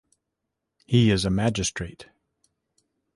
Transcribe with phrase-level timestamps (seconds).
[0.87, 2.07] He is a magistrate.